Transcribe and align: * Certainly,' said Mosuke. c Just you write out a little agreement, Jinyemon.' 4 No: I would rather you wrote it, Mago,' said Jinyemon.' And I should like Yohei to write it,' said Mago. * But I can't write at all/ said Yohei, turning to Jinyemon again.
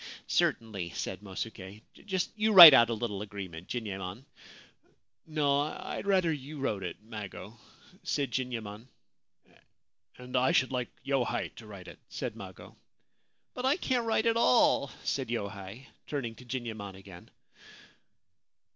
* 0.21 0.25
Certainly,' 0.27 0.89
said 0.95 1.21
Mosuke. 1.21 1.57
c 1.95 2.03
Just 2.05 2.31
you 2.35 2.53
write 2.53 2.73
out 2.73 2.89
a 2.89 2.93
little 2.95 3.21
agreement, 3.21 3.67
Jinyemon.' 3.67 4.23
4 4.25 4.25
No: 5.27 5.59
I 5.61 5.97
would 5.97 6.07
rather 6.07 6.33
you 6.33 6.57
wrote 6.57 6.81
it, 6.81 7.03
Mago,' 7.03 7.59
said 8.01 8.31
Jinyemon.' 8.31 8.87
And 10.17 10.35
I 10.35 10.53
should 10.53 10.71
like 10.71 10.89
Yohei 11.05 11.49
to 11.57 11.67
write 11.67 11.87
it,' 11.87 11.99
said 12.09 12.35
Mago. 12.35 12.75
* 13.15 13.53
But 13.53 13.67
I 13.67 13.77
can't 13.77 14.07
write 14.07 14.25
at 14.25 14.37
all/ 14.37 14.89
said 15.03 15.27
Yohei, 15.29 15.85
turning 16.07 16.33
to 16.33 16.45
Jinyemon 16.45 16.95
again. 16.95 17.29